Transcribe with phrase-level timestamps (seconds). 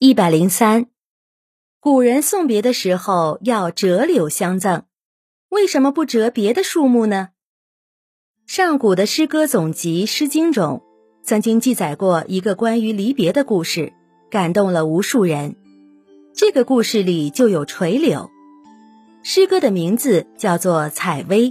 [0.00, 0.86] 一百零三，
[1.80, 4.84] 古人送别的时候要折柳相赠，
[5.48, 7.30] 为什么不折别的树木呢？
[8.46, 10.84] 上古的诗歌总集《诗经》中
[11.24, 13.92] 曾经记载过一个关于离别的故事，
[14.30, 15.56] 感动了无数人。
[16.32, 18.30] 这个故事里就有垂柳，
[19.24, 21.50] 诗歌的名字叫做《采薇》。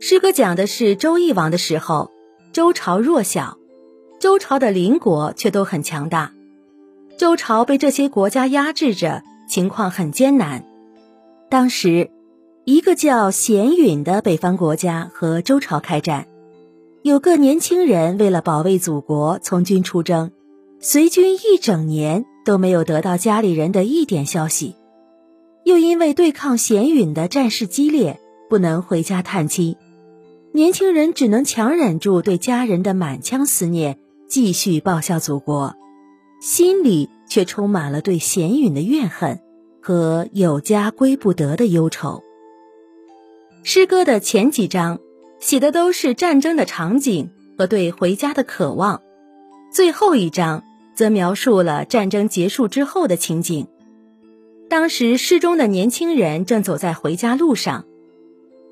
[0.00, 2.10] 诗歌讲的是周懿王的时候，
[2.54, 3.58] 周朝弱小，
[4.18, 6.32] 周朝的邻国却都很强大。
[7.18, 10.64] 周朝被这些国家压制着，情况很艰难。
[11.50, 12.12] 当时，
[12.64, 16.28] 一个叫咸允的北方国家和周朝开战，
[17.02, 20.30] 有个年轻人为了保卫祖国从军出征，
[20.78, 24.76] 随军一整年都没有得到家里人的一点消息，
[25.64, 29.74] 又因为对抗咸允的战事激烈，不能回家探亲，
[30.52, 33.98] 年轻人只能强忍住对家人的满腔思念，
[34.28, 35.74] 继续报效祖国。
[36.40, 39.40] 心里却充满了对贤允的怨恨
[39.82, 42.22] 和有家归不得的忧愁。
[43.64, 45.00] 诗歌的前几章
[45.40, 49.02] 写的都是战争的场景和对回家的渴望，
[49.72, 50.62] 最后一章
[50.94, 53.66] 则描述了战争结束之后的情景。
[54.68, 57.84] 当时诗中的年轻人正走在回家路上，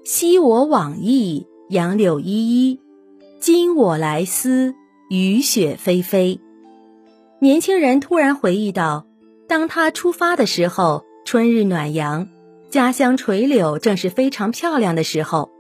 [0.05, 2.79] 昔我往矣，杨柳依依；
[3.41, 4.75] 今我来思，
[5.11, 6.39] 雨雪霏霏。
[7.39, 9.07] 年轻人突然回忆到，
[9.47, 12.29] 当他出发的时候，春日暖阳，
[12.71, 15.51] 家乡垂柳正是非常漂亮的时候，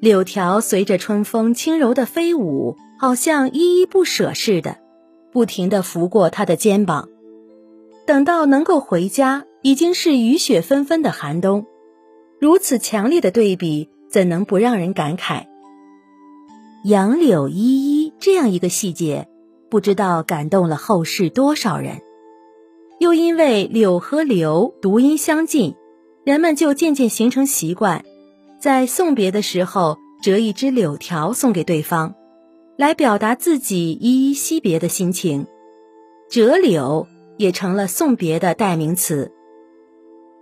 [0.00, 4.76] 柳条随着春风轻柔的飞舞，好像依依不舍似的，
[5.32, 7.08] 不停地拂过他的肩膀。
[8.06, 11.64] 等到能够回家，已经是雨雪纷纷的寒冬，
[12.38, 15.46] 如此强烈的对比，怎能不让人感慨？
[16.84, 19.26] 杨柳依依这样一个细节。
[19.70, 22.00] 不知道感动了后世多少人，
[22.98, 25.74] 又因为柳和流读音相近，
[26.24, 28.04] 人们就渐渐形成习惯，
[28.58, 32.14] 在送别的时候折一枝柳条送给对方，
[32.78, 35.46] 来表达自己依依惜别的心情。
[36.30, 39.32] 折柳也成了送别的代名词。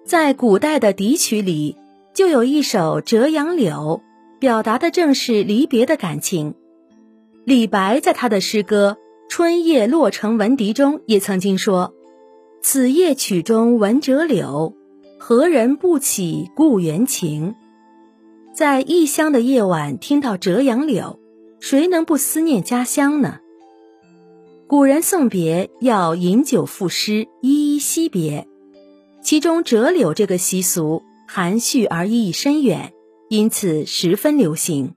[0.04, 1.76] 在古代的笛曲里，
[2.14, 4.00] 就有一首《折杨柳》，
[4.38, 6.54] 表达的正是离别的感情。
[7.44, 8.96] 李白在他的诗歌。
[9.28, 11.94] 春夜洛城闻笛中也曾经说
[12.62, 14.74] ：“此夜曲中闻折柳，
[15.18, 17.54] 何人不起故园情？”
[18.54, 21.20] 在异乡的夜晚听到折杨柳，
[21.60, 23.40] 谁能不思念家乡呢？
[24.66, 28.48] 古人送别要饮酒赋诗，依依惜别，
[29.22, 32.94] 其中折柳这个习俗含蓄而意义深远，
[33.28, 34.94] 因此十分流行。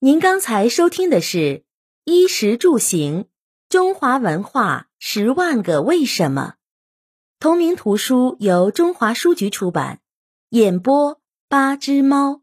[0.00, 1.65] 您刚才收听的是。
[2.08, 3.26] 衣食住行，
[3.68, 6.54] 中华文化十万个为什么。
[7.40, 9.98] 同名图书由中华书局出版，
[10.50, 12.42] 演播八只猫。